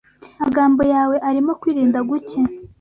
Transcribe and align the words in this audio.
Amagambo 0.39 0.81
yawe 0.93 1.15
arimo 1.29 1.51
kwirinda 1.61 1.99
guke 2.09 2.39